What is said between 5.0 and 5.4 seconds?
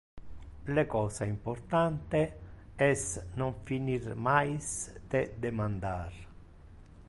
de